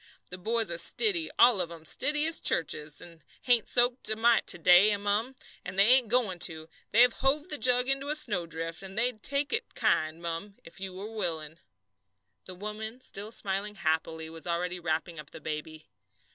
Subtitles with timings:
[0.31, 2.97] The boys are stiddy, all of 'em, stiddy as churches.
[2.97, 7.49] They hain't soaked a mite to day, mum, and they ain't goin' to; they've hove
[7.49, 11.59] the jug into a snowdrift, and they'd take it kind, mum if you are willin'."
[12.45, 15.85] The woman, still smiling happily, was already wrapping up the baby.